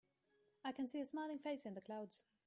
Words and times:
I 0.65 0.71
can 0.71 0.87
see 0.87 0.99
a 0.99 1.05
smiling 1.05 1.37
face 1.37 1.63
in 1.63 1.75
the 1.75 1.81
clouds. 1.81 2.23